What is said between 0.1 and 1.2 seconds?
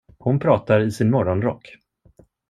Hon pratar i sin